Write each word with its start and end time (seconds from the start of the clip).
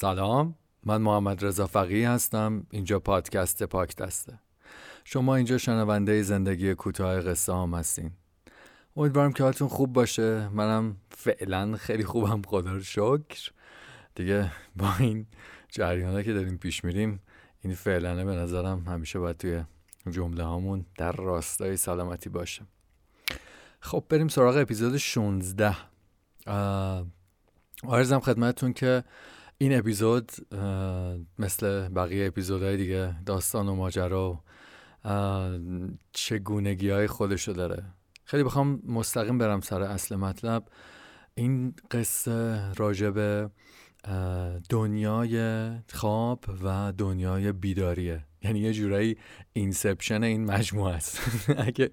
سلام 0.00 0.54
من 0.84 1.02
محمد 1.02 1.44
رضا 1.44 1.66
فقی 1.66 2.04
هستم 2.04 2.66
اینجا 2.70 3.00
پادکست 3.00 3.62
پاک 3.62 3.96
دسته. 3.96 4.38
شما 5.04 5.36
اینجا 5.36 5.58
شنونده 5.58 6.22
زندگی 6.22 6.74
کوتاه 6.74 7.20
قصه 7.20 7.54
هم 7.54 7.74
هستین. 7.74 8.10
امیدوارم 8.96 9.32
که 9.32 9.42
حالتون 9.42 9.68
خوب 9.68 9.92
باشه. 9.92 10.48
منم 10.48 10.96
فعلا 11.10 11.76
خیلی 11.76 12.04
خوبم 12.04 12.42
خدا 12.42 12.72
رو 12.72 12.80
شکر. 12.80 13.50
دیگه 14.14 14.52
با 14.76 14.92
این 14.98 15.26
جریانه 15.68 16.22
که 16.22 16.32
داریم 16.32 16.56
پیش 16.56 16.84
میریم 16.84 17.20
این 17.60 17.74
فعلا 17.74 18.24
به 18.24 18.34
نظرم 18.34 18.84
همیشه 18.86 19.18
باید 19.18 19.36
توی 19.36 19.64
جمله 20.10 20.44
هامون 20.44 20.86
در 20.98 21.12
راستای 21.12 21.76
سلامتی 21.76 22.28
باشه. 22.28 22.62
خب 23.80 24.04
بریم 24.08 24.28
سراغ 24.28 24.56
اپیزود 24.56 24.96
16 24.96 25.76
عارضم 27.86 28.20
خدمتتون 28.20 28.72
که 28.72 29.04
این 29.62 29.78
اپیزود 29.78 30.32
مثل 31.38 31.88
بقیه 31.88 32.26
اپیزودهای 32.26 32.76
دیگه 32.76 33.22
داستان 33.26 33.68
و 33.68 33.74
ماجرا 33.74 34.30
و 34.30 34.40
چگونگی 36.12 36.90
های 36.90 37.06
خودشو 37.06 37.52
داره. 37.52 37.84
خیلی 38.24 38.42
بخوام 38.42 38.82
مستقیم 38.86 39.38
برم 39.38 39.60
سر 39.60 39.82
اصل 39.82 40.16
مطلب. 40.16 40.64
این 41.34 41.74
قصه 41.90 42.72
راجب 42.76 43.50
دنیای 44.68 45.70
خواب 45.92 46.44
و 46.64 46.92
دنیای 46.98 47.52
بیداریه. 47.52 48.24
یعنی 48.42 48.58
یه 48.58 48.72
جورایی 48.72 49.16
Inception 49.52 50.22
این 50.22 50.44
مجموعه 50.44 50.94
است. 50.94 51.20
اگه 51.66 51.90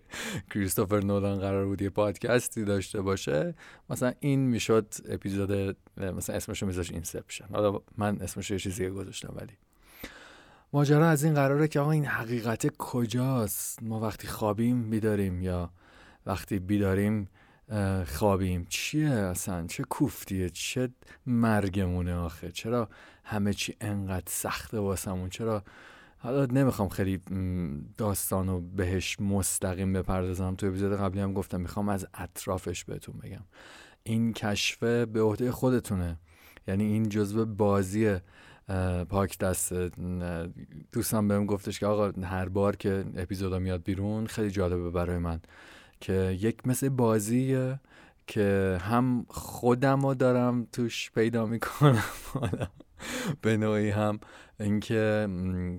کریستوفر 0.54 1.00
نولان 1.00 1.40
قرار 1.40 1.66
بود 1.66 1.82
یه 1.82 1.90
پادکستی 1.90 2.64
داشته 2.64 3.02
باشه 3.02 3.56
مثلا 3.90 4.14
این 4.20 4.40
می‌شد 4.40 4.94
اپیزود 5.10 5.78
مثلا 5.98 6.36
اسمشو 6.36 6.66
میذاش 6.66 6.92
اینسپشن. 6.92 7.46
حالا 7.54 7.80
من 7.98 8.22
اسمشو 8.22 8.54
یه 8.54 8.60
چیزی 8.60 8.90
گذاشتم 8.90 9.34
ولی. 9.36 9.54
ماجرا 10.74 11.10
از 11.10 11.24
این 11.24 11.34
قراره 11.34 11.68
که 11.68 11.80
آقا 11.80 11.92
این 11.92 12.06
حقیقت 12.06 12.78
کجاست؟ 12.78 13.84
ما 13.84 14.00
وقتی 14.00 14.28
خوابیم 14.28 14.90
بیداریم 14.90 15.42
یا 15.42 15.70
وقتی 16.26 16.60
بیداریم 16.60 17.30
خوابیم. 18.06 18.66
چیه 18.70 19.10
اصلا؟ 19.10 19.68
چه 19.68 19.84
کوفتیه؟ 19.84 20.50
چه 20.50 20.90
مرگمونه 21.26 22.16
آخه؟ 22.16 22.52
چرا 22.52 22.90
همه 23.24 23.54
چی 23.54 23.76
انقدر 23.82 24.26
سخته 24.28 24.80
واسمون؟ 24.80 25.30
چرا؟ 25.30 25.64
حالا 26.18 26.46
نمی‌خوام 26.46 26.90
خیلی 26.90 27.22
داستانو 27.98 28.62
بهش 28.62 29.20
مستقیم 29.20 29.94
بپردازم. 29.94 30.56
تو 30.56 30.68
اپیزود 30.68 31.00
قبلی 31.00 31.22
هم 31.22 31.34
گفتم 31.34 31.62
می‌خوام 31.62 31.90
از 31.90 32.08
اطرافش 32.14 32.84
بهتون 32.84 33.18
بگم. 33.18 33.44
این 34.04 34.34
کشف 34.34 34.84
به 34.84 35.22
عهده 35.22 35.52
خودتونه. 35.52 36.18
یعنی 36.68 36.84
این 36.84 37.10
جزو 37.10 37.46
بازی 37.46 38.18
پاک 39.10 39.38
دست 39.38 39.74
دوستم 40.92 41.28
بهم 41.28 41.46
گفتش 41.46 41.80
که 41.80 41.86
آقا 41.86 42.22
هر 42.22 42.50
بار 42.50 42.76
که 42.76 43.06
اپیزودا 43.16 43.60
میاد 43.60 43.84
بیرون 43.84 44.28
خیلی 44.28 44.52
جالبه 44.52 44.90
برای 44.90 45.18
من. 45.18 45.42
که 46.00 46.38
یک 46.40 46.68
مثل 46.68 46.90
بازیه 46.90 47.80
که 48.28 48.78
هم 48.82 49.26
خودم 49.30 50.06
رو 50.06 50.14
دارم 50.14 50.68
توش 50.72 51.12
پیدا 51.12 51.46
می‌کنم 51.46 52.04
به 53.42 53.58
نوعی 53.58 53.90
هم 53.90 54.20
اینکه 54.60 55.28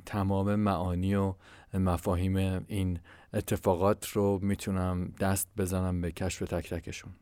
تمام 0.06 0.54
معانی 0.54 1.14
و 1.14 1.34
مفاهیم 1.74 2.36
این 2.66 2.98
اتفاقات 3.34 4.08
رو 4.08 4.38
می‌تونم 4.42 5.12
دست 5.20 5.48
بزنم 5.56 6.00
به 6.00 6.12
کشف 6.12 6.38
تک 6.38 6.70
تکشون. 6.70 7.12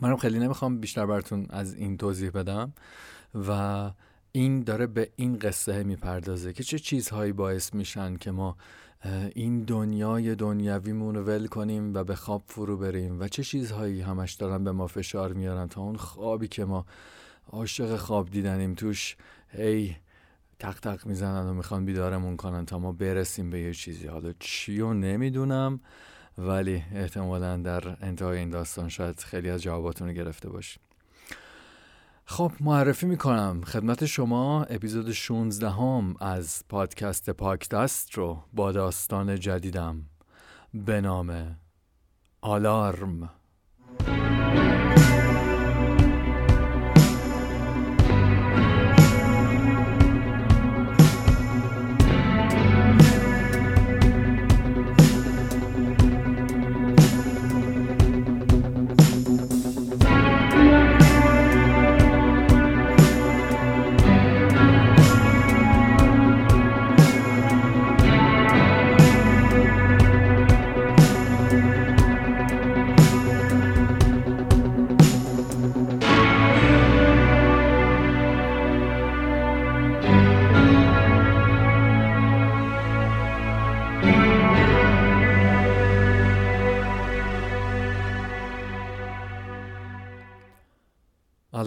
منم 0.00 0.16
خیلی 0.16 0.38
نمی‌خوام 0.38 0.80
بیشتر 0.80 1.06
براتون 1.06 1.46
از 1.50 1.74
این 1.74 1.96
توضیح 1.96 2.30
بدم 2.30 2.72
و 3.34 3.90
این 4.32 4.60
داره 4.60 4.86
به 4.86 5.10
این 5.16 5.38
قصه 5.38 5.82
می‌پردازه 5.82 6.52
که 6.52 6.62
چه 6.62 6.78
چیزهایی 6.78 7.32
باعث 7.32 7.74
میشن 7.74 8.16
که 8.16 8.30
ما 8.30 8.56
این 9.34 9.64
دنیای 9.64 10.34
دنیویمون 10.34 11.14
رو 11.14 11.22
ول 11.22 11.46
کنیم 11.46 11.94
و 11.94 12.04
به 12.04 12.14
خواب 12.14 12.42
فرو 12.46 12.76
بریم 12.76 13.20
و 13.20 13.28
چه 13.28 13.44
چیزهایی 13.44 14.00
همش 14.00 14.32
دارن 14.32 14.64
به 14.64 14.72
ما 14.72 14.86
فشار 14.86 15.32
میارن 15.32 15.68
تا 15.68 15.80
اون 15.80 15.96
خوابی 15.96 16.48
که 16.48 16.64
ما 16.64 16.86
عاشق 17.50 17.96
خواب 17.96 18.30
دیدنیم 18.30 18.74
توش 18.74 19.16
هی 19.48 19.96
تق 20.58 20.80
تق 20.80 21.06
می‌زنن 21.06 21.46
و 21.46 21.54
می‌خوان 21.54 21.84
بیدارمون 21.84 22.36
کنن 22.36 22.66
تا 22.66 22.78
ما 22.78 22.92
برسیم 22.92 23.50
به 23.50 23.60
یه 23.60 23.74
چیزی. 23.74 24.06
حالا 24.06 24.32
چی 24.38 24.78
رو 24.78 24.94
نمی‌دونم 24.94 25.80
ولی 26.38 26.82
احتمالا 26.94 27.56
در 27.56 27.96
انتهای 28.00 28.38
این 28.38 28.50
داستان 28.50 28.88
شاید 28.88 29.18
خیلی 29.20 29.50
از 29.50 29.62
جواباتون 29.62 30.08
رو 30.08 30.14
گرفته 30.14 30.48
باشیم. 30.48 30.82
خب 32.32 32.52
معرفی 32.60 33.06
می‌کنم. 33.06 33.60
خدمت 33.64 34.06
شما 34.06 34.64
اپیزود 34.64 35.12
16 35.12 35.70
هم 35.70 36.14
از 36.20 36.62
پادکست 36.68 37.30
پاکدست 37.30 38.14
رو 38.14 38.42
با 38.52 38.72
داستان 38.72 39.40
جدیدم 39.40 40.02
به 40.74 41.00
نام 41.00 41.56
آلارم. 42.40 43.30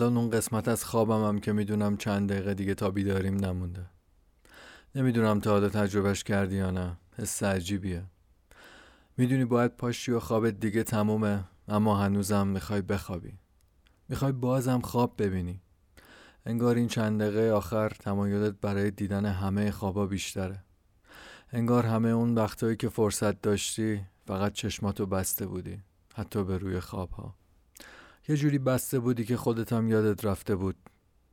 الان 0.06 0.18
اون 0.18 0.30
قسمت 0.30 0.68
از 0.68 0.86
خوابم 0.86 1.28
هم 1.28 1.40
که 1.40 1.54
می‌دونم 1.54 1.98
چند 1.98 2.30
دقیقه 2.32 2.54
دیگه 2.54 2.74
تا 2.76 2.90
بیداریم 2.90 3.36
نمونده. 3.36 3.86
نمی‌دونم 4.96 5.40
تا 5.40 5.52
حالا 5.52 5.70
تجربهش 5.70 6.24
کردی 6.24 6.56
یا 6.56 6.72
نه. 6.72 6.98
حس 7.18 7.44
عجیبیه. 7.44 8.04
می‌دونی 9.18 9.46
باید 9.46 9.72
پاشی 9.78 10.12
و 10.12 10.20
خوابت 10.20 10.60
دیگه 10.60 10.84
تمومه 10.84 11.44
اما 11.68 11.98
هنوزم 11.98 12.48
می‌خوای 12.48 12.82
بخوابی. 12.82 13.34
می‌خوای 14.10 14.32
بازم 14.32 14.80
خواب 14.80 15.14
ببینی. 15.18 15.62
انگار 16.46 16.76
این 16.76 16.88
چند 16.88 17.22
دقیقه 17.22 17.52
آخر 17.52 17.90
تمایلت 17.90 18.56
برای 18.62 18.92
دیدن 18.92 19.26
همه 19.26 19.72
خوابا 19.72 20.06
بیشتره. 20.06 20.64
انگار 21.52 21.86
همه 21.86 22.10
اون 22.10 22.36
وقتایی 22.36 22.76
که 22.76 22.90
فرصت 22.90 23.42
داشتی 23.42 24.06
فقط 24.28 24.54
چشماتو 24.54 25.06
بسته 25.06 25.46
بودی 25.46 25.84
حتی 26.16 26.44
به 26.44 26.58
روی 26.58 26.80
خوابها. 26.80 27.36
یه 28.28 28.38
جوری 28.38 28.60
بسته 28.60 29.00
بودی 29.00 29.26
که 29.26 29.38
خودت 29.38 29.74
هم 29.74 29.90
یادت 29.90 30.26
رفته 30.26 30.56
بود. 30.56 30.76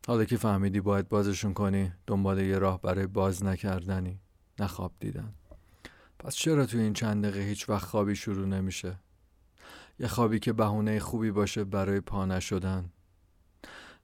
حالا 0.06 0.24
که 0.24 0.36
فهمیدی 0.36 0.80
باید 0.80 1.08
بازشون 1.08 1.54
کنی 1.54 1.92
دنبال 2.06 2.38
یه 2.38 2.58
راه 2.58 2.80
برای 2.80 3.06
باز 3.06 3.44
نکردنی 3.44 4.20
نه 4.60 4.66
خواب 4.66 4.92
دیدن. 5.00 5.34
پس 6.18 6.34
چرا 6.34 6.66
تو 6.66 6.78
این 6.78 6.92
چند 6.92 7.24
دقیقه 7.24 7.40
هیچ 7.40 7.68
وقت 7.68 7.84
خوابی 7.84 8.16
شروع 8.16 8.46
نمیشه؟ 8.46 8.98
یه 9.98 10.06
خوابی 10.06 10.38
که 10.38 10.52
بهونه 10.52 11.00
خوبی 11.00 11.30
باشه 11.30 11.64
برای 11.64 12.00
پا 12.00 12.26
نشدن. 12.26 12.90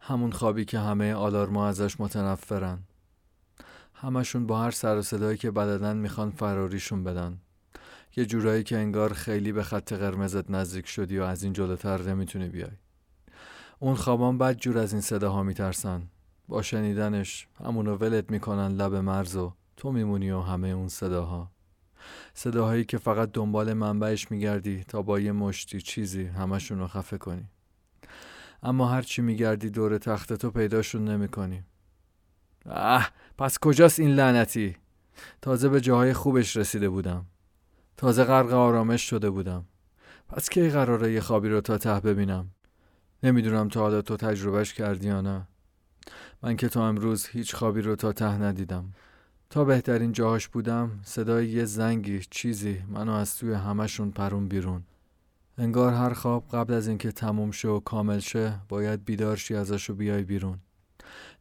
همون 0.01 0.33
خوابی 0.33 0.65
که 0.65 0.79
همه 0.79 1.15
آلارما 1.15 1.69
ازش 1.69 2.01
متنفرن. 2.01 2.79
همشون 3.95 4.47
با 4.47 4.63
هر 4.63 4.71
سر 4.71 4.97
و 4.97 5.03
صدایی 5.03 5.39
که 5.39 5.51
بددن 5.51 5.97
می‌خوان 5.97 6.31
فراریشون 6.31 7.05
بدن. 7.05 7.41
یه 8.19 8.27
جورایی 8.27 8.63
که 8.63 8.79
انگار 8.79 9.13
خیلی 9.13 9.53
به 9.53 9.63
خط 9.63 9.93
قرمزت 9.93 10.51
نزدیک 10.51 10.87
شدی 10.87 11.19
و 11.19 11.23
از 11.23 11.43
این 11.43 11.53
جلوتر 11.53 12.03
نمی‌تونی 12.03 12.49
بیای. 12.49 12.71
اون 13.79 13.95
خوابان 13.95 14.39
بد 14.39 14.57
جور 14.57 14.79
از 14.79 14.93
این 14.93 15.03
صداها 15.03 15.43
میترسن. 15.43 16.03
با 16.49 16.63
شنیدنش 16.63 17.49
همونو 17.65 17.97
ولت 17.97 18.31
می‌کنن 18.31 18.69
لب 18.69 18.95
مرز 18.95 19.37
و 19.37 19.53
تو 19.77 19.93
میمونی 19.93 20.31
و 20.31 20.41
همه 20.41 20.69
اون 20.69 20.89
صداها. 20.89 21.51
صداهایی 22.35 22.85
که 22.85 22.99
فقط 22.99 23.31
دنبال 23.33 23.73
منبعش 23.73 24.31
میگردی 24.31 24.85
تا 24.85 25.03
با 25.03 25.21
یه 25.21 25.33
مشتی 25.33 25.81
چیزی 25.81 26.25
همشون 26.25 26.79
رو 26.79 26.87
خفه 26.87 27.19
کنی. 27.19 27.45
اما 28.63 28.89
هرچی 28.89 29.23
میگردی 29.23 29.71
دور 29.71 29.99
تخت 29.99 30.33
تو 30.33 30.51
پیداشون 30.51 31.09
نمی‌کنی. 31.09 31.63
اه 32.67 33.11
پس 33.39 33.59
کجاست 33.59 34.01
این 34.01 34.11
لعنتی؟ 34.11 34.77
تازه 35.43 35.69
به 35.69 35.81
جاهای 35.81 36.13
خوبش 36.13 36.57
رسیده 36.57 36.89
بودم. 36.89 37.27
تازه 37.99 38.25
غرق 38.25 38.53
آرامش 38.53 39.11
شده 39.11 39.31
بودم. 39.31 39.65
پس 40.29 40.49
کی 40.49 40.69
قراره 40.69 41.13
یه 41.13 41.21
خوابی 41.21 41.49
رو 41.49 41.61
تا 41.61 41.79
ته 41.79 42.01
ببینم؟ 42.01 42.51
نمی‌دونم 43.23 43.69
تا 43.69 43.81
حالا 43.81 44.03
تو 44.03 44.17
تجربهش 44.17 44.75
کردی 44.75 45.09
یا 45.09 45.21
نه. 45.21 45.49
من 46.43 46.57
که 46.57 46.69
تا 46.69 46.89
امروز 46.89 47.27
هیچ 47.27 47.55
خوابی 47.55 47.83
رو 47.83 47.97
تا 47.97 48.13
ته 48.13 48.43
ندیدم. 48.43 48.93
تا 49.51 49.65
بهترین 49.65 50.13
جاهاش 50.13 50.49
بودم 50.49 51.01
صدای 51.03 51.49
یه 51.49 51.65
زنگی 51.65 52.21
چیزی 52.31 52.83
منو 52.89 53.13
از 53.13 53.37
توی 53.37 53.53
همشون 53.53 54.11
پرون 54.11 54.49
بیرون. 54.49 54.83
انگار 55.59 55.93
هر 55.93 56.13
خواب 56.13 56.49
قبل 56.53 56.75
از 56.75 56.89
اینکه 56.89 57.13
تموم 57.13 57.51
شه 57.51 57.69
و 57.69 57.81
کامل 57.81 58.19
شه 58.19 58.61
باید 58.69 59.05
بیدارشی 59.05 59.55
ازشو 59.55 59.95
بیای 59.95 60.23
بیرون. 60.23 60.59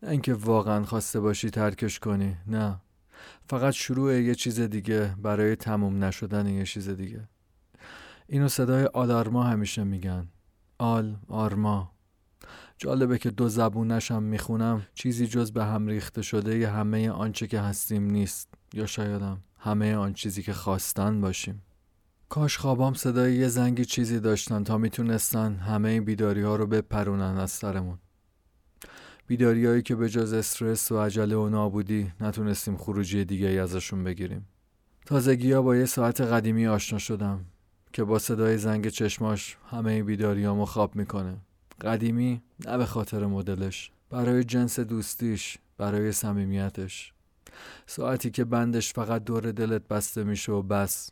نه 0.03 0.10
اینکه 0.10 0.33
واقعا 0.33 0.86
خواسته 0.86 1.19
باشی 1.19 1.50
ترکش 1.50 2.00
کنی 2.00 2.38
نه. 2.48 2.81
فقط 3.50 3.74
شروع 3.74 4.22
یه 4.22 4.36
چیز 4.36 4.60
دیگه 4.60 5.16
برای 5.22 5.56
تموم 5.56 6.04
نشدن 6.04 6.48
یه 6.48 6.66
چیز 6.66 6.90
دیگه. 6.90 7.28
اینو 8.28 8.48
صدای 8.48 8.86
آلارما 8.86 9.44
همیشه 9.44 9.84
میگن. 9.84 10.28
آل 10.78 11.16
آرما. 11.28 11.92
جالبه 12.78 13.18
که 13.18 13.30
دو 13.30 13.50
زبونشم 13.50 14.24
می‌خونم. 14.24 14.86
چیزی 14.94 15.28
جز 15.28 15.52
به 15.52 15.66
هم 15.66 15.88
ریخته 15.88 16.22
شده 16.22 16.58
یه 16.58 16.69
همه 16.69 17.10
آنچه 17.10 17.48
که 17.48 17.60
هستیم 17.60 18.04
نیست. 18.04 18.54
یا 18.74 18.86
شایدم 18.86 19.44
همه 19.60 19.96
آن 19.96 20.13
چیزی 20.13 20.44
که 20.44 20.54
خواستن 20.54 21.22
باشیم. 21.22 21.63
کاش 22.30 22.58
خوابام 22.58 22.94
صدای 22.94 23.36
یه 23.36 23.48
زنگی 23.48 23.86
چیزی 23.86 24.20
داشتن 24.20 24.63
تا 24.63 24.78
می‌تونستن 24.78 25.56
همه 25.56 26.02
بیداری 26.02 26.42
ها 26.42 26.56
رو 26.56 26.68
بپرونن 26.68 27.38
از 27.38 27.52
سرمون. 27.52 28.00
بیداریایی 29.27 29.81
که 29.81 29.95
به 29.95 30.09
جز 30.09 30.33
استرس 30.33 30.91
و 30.91 31.00
عجله 31.00 31.35
و 31.35 31.50
نابودی 31.50 32.12
نتونستیم 32.21 32.77
خروجی 32.77 33.25
دیگه 33.25 33.47
ازشون 33.47 34.03
بگیریم. 34.03 34.45
تازگی 35.06 35.51
ها 35.51 35.62
با 35.62 35.75
یه 35.75 35.85
ساعت 35.85 36.21
قدیمی 36.21 36.68
آشنا 36.68 37.00
شدم 37.00 37.45
که 37.94 38.03
با 38.03 38.19
صدای 38.19 38.57
زنگ 38.57 38.88
چشماش 38.88 39.57
همه 39.69 40.03
بیداریامو 40.03 40.65
خواب 40.65 40.95
می‌کنه. 40.95 41.38
قدیمی 41.81 42.41
نه 42.65 42.77
به 42.77 42.85
خاطر 42.85 43.25
مدلش 43.25 43.91
برای 44.09 44.44
جنس 44.44 44.79
دوستیش 44.79 45.57
برای 45.77 46.12
صمیمیتش. 46.12 47.13
ساعتی 47.85 48.31
که 48.31 48.45
بندش 48.45 48.94
فقط 48.94 49.24
دور 49.24 49.51
دلت 49.51 49.88
بسته 49.88 50.24
میشه 50.24 50.51
و 50.51 50.62
بس. 50.62 51.12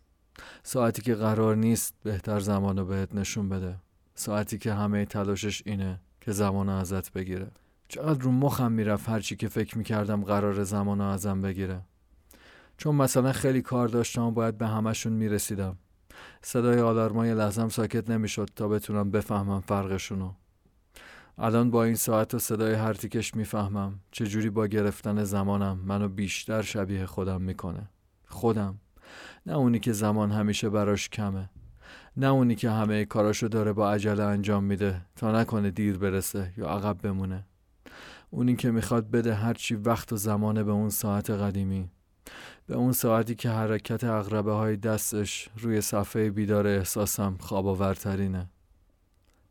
ساعتی 0.64 1.02
که 1.02 1.16
قرار 1.16 1.56
نیست 1.56 1.94
بهتر 2.04 2.40
زمانو 2.40 2.86
بهت 2.86 3.16
نشون 3.16 3.50
بده. 3.50 3.76
ساعتی 4.16 4.58
که 4.58 4.74
همه 4.74 5.06
تلاشش 5.06 5.64
اینه 5.66 6.00
که 6.22 6.32
زمانو 6.32 6.72
ازت 6.72 7.14
بگیره. 7.14 7.48
چقدر 7.88 8.20
رو 8.22 8.32
مخم 8.32 8.72
می‌رفت 8.72 9.10
هرچی 9.10 9.36
که 9.36 9.48
فکر 9.48 9.78
می‌کردم 9.78 10.24
قرار 10.24 10.64
زمانو 10.64 11.04
ازم 11.04 11.42
بگیره. 11.42 11.82
چون 12.78 12.96
مثلا 12.96 13.32
خیلی 13.32 13.62
کار 13.62 13.88
داشتم 13.88 14.24
و 14.24 14.32
باید 14.32 14.58
به 14.58 14.68
همشون 14.68 15.14
می‌رسیدم. 15.14 15.78
صدای 16.42 16.80
آلارمای 16.80 17.34
لحظم 17.34 17.70
ساکت 17.70 18.10
نمی‌شد 18.10 18.50
تا 18.56 18.68
بتونم 18.68 19.12
بفهمم 19.12 19.62
فرقشونو 19.62 20.32
الان 21.38 21.72
با 21.72 21.84
این 21.84 21.96
ساعت 21.96 22.34
و 22.34 22.40
صدای 22.40 22.74
هر 22.74 22.94
تیکش 22.94 23.36
می‌فهمم 23.36 24.00
چجوری 24.12 24.50
با 24.50 24.68
گرفتن 24.68 25.24
زمانم 25.24 25.80
منو 25.86 26.08
بیشتر 26.08 26.62
شبیه 26.62 27.06
خودم 27.06 27.42
می‌کنه. 27.42 27.90
خودم. 28.28 28.80
نه 29.46 29.54
اونی 29.54 29.80
که 29.80 29.94
زمان 29.94 30.32
همیشه 30.32 30.70
براش 30.70 31.10
کمه. 31.10 31.50
نه 32.18 32.28
اونی 32.28 32.56
که 32.56 32.70
همه 32.70 33.06
کاراشو 33.06 33.48
داره 33.48 33.74
با 33.74 33.92
عجله 33.92 34.24
انجام 34.24 34.64
میده 34.64 35.02
تا 35.16 35.42
نکنه 35.42 35.72
دیر 35.72 35.98
برسه 35.98 36.54
یا 36.58 36.70
عقب 36.70 36.98
بمونه. 37.02 37.46
اونی 38.36 38.56
که 38.56 38.72
می‌خواد 38.72 39.12
بده 39.12 39.34
هرچی 39.34 39.76
وقت 39.76 40.14
و 40.14 40.18
زمانه 40.18 40.64
به 40.64 40.72
اون 40.72 40.90
ساعت 40.90 41.30
قدیمی. 41.30 41.90
به 42.68 42.76
اون 42.76 42.92
ساعتی 42.92 43.36
که 43.36 43.50
حرکت 43.50 44.04
اغربه 44.04 44.52
های 44.54 44.78
دستش 44.78 45.50
روی 45.58 45.82
صفحه 45.82 46.30
بیدار 46.30 46.68
احساسم 46.68 47.38
خواب 47.40 47.68
آورترینه 47.68 48.50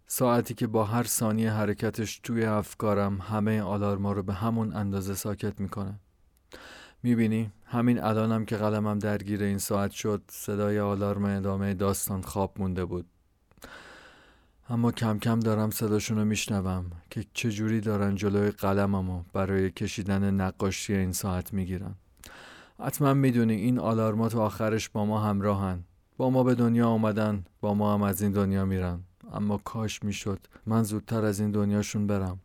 ساعتی 0.07 0.55
که 0.55 0.67
با 0.67 0.85
هر 0.85 1.03
ثانیه 1.03 1.53
حرکتش 1.53 2.19
توی 2.19 2.45
افکارم 2.45 3.19
همه 3.21 3.63
آلارما 3.63 4.13
رو 4.13 4.23
به 4.23 4.33
همون 4.33 4.77
اندازه 4.77 5.15
ساکت 5.15 5.61
می‌کنه. 5.61 6.01
می‌بینی؟ 7.03 7.53
همین 7.65 8.03
الانم 8.03 8.45
که 8.45 8.57
قلمم 8.57 8.99
درگیر 8.99 9.43
این 9.43 9.59
ساعت 9.59 9.91
شد 9.91 10.23
صدای 10.29 10.81
آلارم 10.81 11.25
ادامه 11.25 11.75
داستان 11.75 12.23
خواب 12.23 12.53
مونده 12.59 12.85
بود. 12.85 13.07
اما 14.69 14.93
کم 14.93 15.19
کم 15.19 15.40
دارم 15.40 15.70
صداشون 15.70 16.19
رو 16.19 16.25
میشنوم 16.25 16.90
که 17.11 17.25
چجوری 17.32 17.81
دارن 17.81 18.14
جلوی 18.14 18.50
قلممو 18.50 19.22
برای 19.32 19.70
کشیدن 19.70 20.34
نقاشی 20.34 20.94
این 20.94 21.12
ساعت 21.12 21.52
می‌گیرن. 21.52 21.94
حتما 22.81 23.14
می‌دونی 23.14 23.55
این 23.55 23.78
آلارما 23.78 24.28
تو 24.28 24.40
آخرش 24.40 24.88
با 24.88 25.05
ما 25.05 25.20
همراهن. 25.20 25.84
با 26.16 26.31
ما 26.31 26.43
به 26.43 26.55
دنیا 26.55 26.88
آمدن 26.88 27.44
با 27.61 27.75
ما 27.75 27.94
هم 27.94 28.02
از 28.02 28.22
این 28.22 28.32
دنیا 28.32 28.64
میرن. 28.64 29.00
اما 29.32 29.58
کاش 29.58 30.02
می‌شد 30.02 30.46
من 30.66 30.82
زودتر 30.82 31.25
از 31.25 31.40
این 31.40 31.50
دنیاشون 31.50 32.06
برم. 32.06 32.40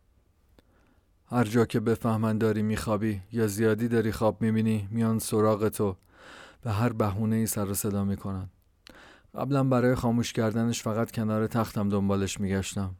هر 1.26 1.44
جا 1.44 1.64
که 1.64 1.80
بفهمن 1.80 2.38
داری 2.38 2.62
میخوابی 2.62 3.20
یا 3.32 3.46
زیادی 3.46 3.88
داری 3.88 4.12
خواب 4.12 4.42
می‌بینی 4.42 4.88
میان 4.90 5.18
سراغ 5.18 5.68
تو. 5.68 5.96
به 6.62 6.70
هر 6.70 6.92
بهونه 6.92 7.36
ای 7.36 7.46
سر 7.46 7.70
و 7.70 7.74
صدا 7.74 8.04
می‌کنن. 8.04 8.48
قبلا 9.34 9.64
برای 9.64 9.94
خاموش 9.94 10.32
کردنش 10.32 10.82
فقط 10.82 11.10
کنار 11.10 11.46
تختم 11.46 11.88
دنبالش 11.88 12.40
میگشتم. 12.40 12.94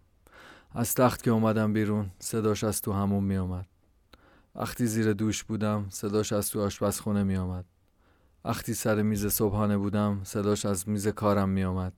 از 0.75 0.94
تخت 0.94 1.23
که 1.23 1.31
اومدم 1.31 1.73
بیرون 1.73 2.11
صداش 2.19 2.65
از 2.65 2.81
تو 2.81 2.93
همون 2.93 3.25
میومد 3.25 3.67
وقتی 4.55 4.87
زیر 4.87 5.12
دوش 5.12 5.44
بودم 5.44 5.87
صداش 5.91 6.32
از 6.32 6.50
تو 6.50 6.62
آشپزخونه 6.62 7.23
میآمد. 7.23 7.65
وقتی 8.44 8.75
سر 8.75 9.03
میز 9.03 9.27
صبحانه 9.27 9.79
بودم 9.79 10.21
صداش 10.25 10.67
از 10.67 10.88
میز 10.88 11.09
کارم 11.09 11.49
میآمد. 11.49 11.93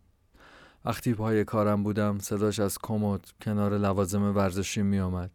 وقتی 0.85 1.15
پای 1.15 1.45
کارم 1.45 1.83
بودم 1.83 2.19
صداش 2.19 2.61
از 2.61 2.79
کمد 2.83 3.21
کنار 3.43 3.79
لوازم 3.79 4.37
ورزشی 4.37 4.83
میآمد. 4.83 5.31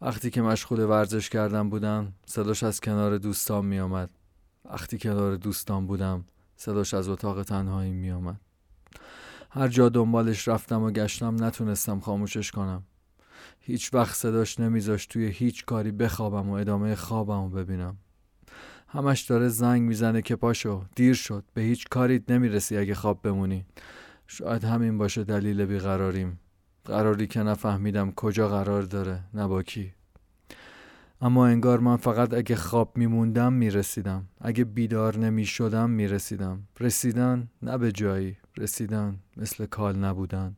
وقتی 0.00 0.30
که 0.30 0.42
مشغول 0.42 0.80
ورزش 0.80 1.28
کردم 1.30 1.70
بودم 1.70 2.12
صداش 2.26 2.62
از 2.62 2.80
کنار 2.80 3.18
دوستان 3.18 3.66
میآمد. 3.66 4.10
وقتی 4.64 4.98
کنار 4.98 5.36
دوستان 5.36 5.86
بودم 5.86 6.24
صداش 6.56 6.94
از 6.94 7.08
اتاق 7.08 7.42
تنهایی 7.42 7.92
میآمد. 7.92 8.40
هر 9.50 9.68
جا 9.68 9.88
دنبالش 9.88 10.48
رفتم 10.48 10.82
و 10.82 10.90
گشتم 10.90 11.44
نتونستم 11.44 12.00
خاموشش 12.00 12.50
کنم. 12.50 12.82
هیچ 13.60 13.94
وقت 13.94 14.14
صداش 14.14 14.60
نمیذاش 14.60 15.06
توی 15.06 15.26
هیچ 15.26 15.64
کاری 15.64 15.92
بخوابم 15.92 16.50
و 16.50 16.52
ادامه 16.52 16.94
خوابم 16.94 17.40
و 17.40 17.48
ببینم. 17.48 17.96
همش 18.88 19.20
داره 19.20 19.48
زنگ 19.48 19.82
می‌زنه 19.82 20.22
که 20.22 20.36
پاشو 20.36 20.84
دیر 20.96 21.14
شد. 21.14 21.44
به 21.54 21.62
هیچ 21.62 21.88
کاریت 21.88 22.30
نمی‌رسی 22.30 22.76
اگه 22.76 22.94
خواب 22.94 23.22
بمونی. 23.22 23.66
شاید 24.26 24.64
همین 24.64 24.98
باشه 24.98 25.24
دلیل 25.24 25.64
بیقراریم. 25.64 26.40
قراری 26.84 27.26
که 27.26 27.42
نفهمیدم 27.42 28.12
کجا 28.12 28.48
قرار 28.48 28.82
داره 28.82 29.20
نه 29.34 29.46
با 29.46 29.62
کی. 29.62 29.95
اما 31.20 31.46
انگار 31.46 31.80
من 31.80 31.96
فقط 31.96 32.34
اگه 32.34 32.56
خواب 32.56 32.92
میموندم 32.96 33.52
می‌رسیدم. 33.52 34.28
اگه 34.40 34.64
بیدار 34.64 35.18
نمی‌شدم 35.18 35.90
می‌رسیدم. 35.90 36.62
رسیدن 36.80 37.48
نه 37.62 37.78
به 37.78 37.92
جایی. 37.92 38.36
رسیدن 38.56 39.18
مثل 39.36 39.66
کال 39.66 39.98
نبودن. 39.98 40.56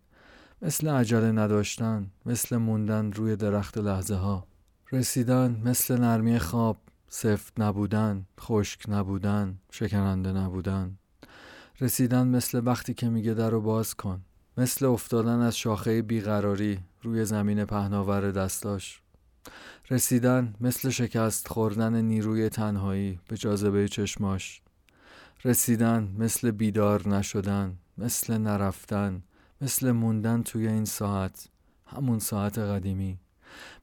مثل 0.63 0.89
عجله 0.89 1.33
نداشتن. 1.33 2.11
مثل 2.27 2.57
موندن 2.57 3.13
روی 3.13 3.37
درخت 3.37 3.79
لحظه 3.79 4.15
ها 4.15 4.47
رسیدن 4.93 5.63
مثل 5.65 6.01
نرمی 6.01 6.39
خواب. 6.39 6.77
سفت 7.09 7.61
نبودن 7.61 8.27
خشک 8.41 8.85
نبودن 8.89 9.59
شکننده 9.71 10.33
نبودن. 10.33 10.99
رسیدن 11.81 12.29
مثل 12.29 12.63
وقتی 12.65 12.95
که 12.95 13.09
میگه 13.09 13.35
در 13.35 13.51
رو 13.51 13.61
باز 13.61 13.95
کن. 13.95 14.21
مثل 14.57 14.87
افتادن 14.87 15.41
از 15.41 15.57
شاخه 15.57 16.03
بیقراری 16.03 16.79
روی 17.03 17.25
زمین 17.25 17.65
پهناور 17.65 18.31
دستاش. 18.31 19.03
رسیدن 19.91 20.55
مثل 20.61 20.91
شکست 20.91 21.49
خوردن 21.49 22.01
نیروی 22.01 22.49
تنهایی 22.49 23.19
به 23.29 23.37
جاذبه 23.37 23.89
چشماش. 23.89 24.61
رسیدن 25.45 26.15
مثل 26.19 26.51
بیدار 26.51 27.09
نشدن 27.09 27.77
مثل 27.99 28.39
نرفتن 28.39 29.23
مثل 29.61 29.91
موندن 29.91 30.43
توی 30.43 30.69
این 30.69 30.85
ساعت 30.85 31.49
همون 31.87 32.19
ساعت 32.19 32.59
قدیمی. 32.59 33.19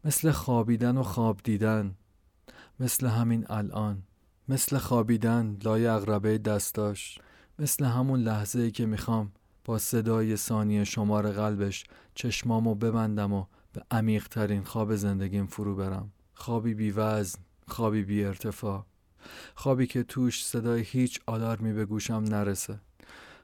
مثل 0.05 0.31
خوابیدن 0.31 0.97
و 0.97 1.03
خواب 1.03 1.39
دیدن 1.43 1.95
مثل 2.79 3.07
همین 3.07 3.45
الان. 3.49 4.03
مثل 4.47 4.77
خوابیدن 4.77 5.57
لای 5.63 5.87
اغربه 5.87 6.37
دستاش. 6.37 7.19
مثل 7.59 7.85
همون 7.85 8.19
لحظه 8.19 8.59
ای 8.59 8.71
که 8.71 8.85
می‌خوام 8.85 9.31
با 9.65 9.77
صدای 9.77 10.37
ثانیه 10.37 10.83
شمار 10.83 11.31
قلبش 11.31 11.83
چشمامو 12.15 12.75
ببندم 12.75 13.33
و 13.33 13.45
به 13.75 13.83
عمیق 13.91 14.27
ترین 14.27 14.63
خواب 14.63 14.95
زندگیم 14.95 15.45
فرو 15.45 15.75
برم. 15.75 16.11
خوابی 16.33 16.73
بی 16.73 16.91
وزن 16.91 17.39
خوابی 17.67 18.03
بی 18.03 18.23
ارتفاع 18.23 18.85
خوابی 19.55 19.87
که 19.87 20.03
توش 20.03 20.45
صدای 20.45 20.81
هیچ 20.81 21.19
آلارمی 21.25 21.73
به 21.73 21.85
گوشم 21.85 22.23
نرسه. 22.23 22.79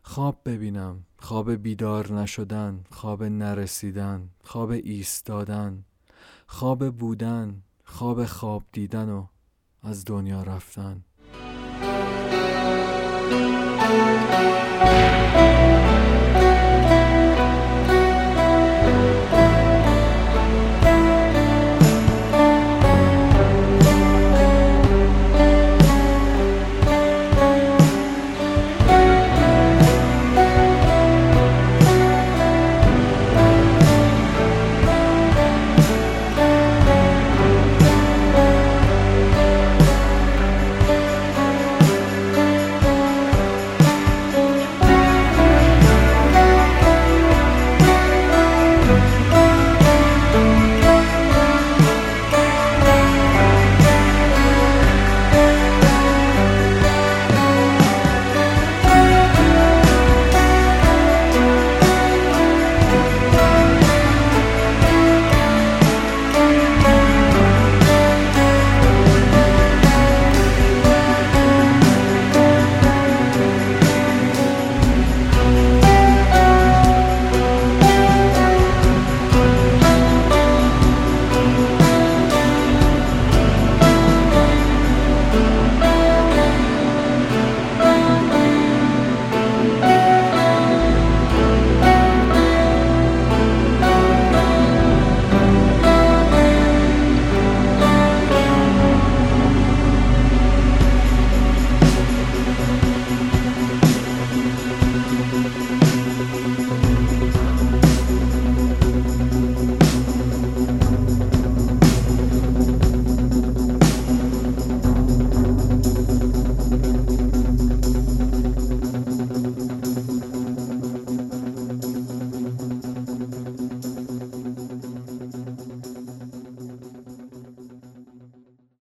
خواب 0.04 0.42
ببینم 0.46 1.04
خواب 1.20 1.52
بیدار 1.52 2.14
نشدن 2.14 2.84
خواب 2.92 3.24
نرسیدن 3.24 4.30
خواب 4.44 4.70
ایستادن. 4.70 5.86
خواب 6.48 6.90
بودن 6.90 7.64
خواب 7.84 8.26
خواب 8.26 8.64
دیدن 8.72 9.10
و 9.10 9.26
از 9.84 10.06
دنیا 10.06 10.44
رفتن. 10.44 11.04